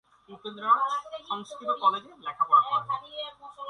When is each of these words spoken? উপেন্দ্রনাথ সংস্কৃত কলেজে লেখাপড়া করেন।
উপেন্দ্রনাথ 0.29 1.03
সংস্কৃত 1.29 1.71
কলেজে 1.81 2.11
লেখাপড়া 2.25 2.61
করেন। 2.63 2.87